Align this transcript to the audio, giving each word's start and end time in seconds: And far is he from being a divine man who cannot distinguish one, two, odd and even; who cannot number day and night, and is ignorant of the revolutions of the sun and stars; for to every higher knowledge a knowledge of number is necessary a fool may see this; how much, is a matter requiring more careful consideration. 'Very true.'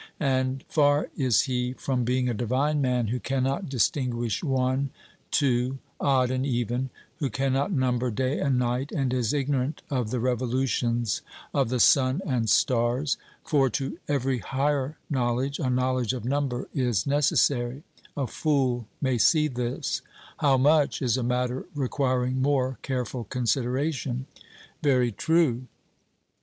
And 0.19 0.63
far 0.67 1.11
is 1.15 1.41
he 1.41 1.73
from 1.73 2.03
being 2.05 2.27
a 2.27 2.33
divine 2.33 2.81
man 2.81 3.09
who 3.09 3.19
cannot 3.19 3.69
distinguish 3.69 4.43
one, 4.43 4.89
two, 5.29 5.77
odd 5.99 6.31
and 6.31 6.43
even; 6.43 6.89
who 7.17 7.29
cannot 7.29 7.71
number 7.71 8.09
day 8.09 8.39
and 8.39 8.57
night, 8.57 8.91
and 8.91 9.13
is 9.13 9.31
ignorant 9.31 9.83
of 9.91 10.09
the 10.09 10.19
revolutions 10.19 11.21
of 11.53 11.69
the 11.69 11.79
sun 11.79 12.19
and 12.25 12.49
stars; 12.49 13.17
for 13.45 13.69
to 13.69 13.99
every 14.07 14.39
higher 14.39 14.97
knowledge 15.07 15.59
a 15.59 15.69
knowledge 15.69 16.13
of 16.13 16.25
number 16.25 16.67
is 16.73 17.05
necessary 17.05 17.83
a 18.17 18.25
fool 18.25 18.87
may 19.03 19.19
see 19.19 19.47
this; 19.47 20.01
how 20.39 20.57
much, 20.57 21.03
is 21.03 21.15
a 21.15 21.21
matter 21.21 21.67
requiring 21.75 22.41
more 22.41 22.79
careful 22.81 23.23
consideration. 23.25 24.25
'Very 24.81 25.11
true.' 25.11 25.67